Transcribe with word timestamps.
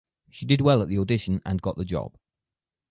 She 0.31 0.47
did 0.47 0.61
well 0.61 0.81
at 0.81 0.87
the 0.87 0.97
audition 0.97 1.43
and 1.45 1.61
got 1.61 1.77
the 1.77 1.85
job. 1.85 2.17